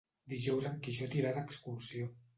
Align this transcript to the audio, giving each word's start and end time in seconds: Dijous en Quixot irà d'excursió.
Dijous 0.31 0.65
en 0.69 0.79
Quixot 0.87 1.19
irà 1.21 1.37
d'excursió. 1.37 2.13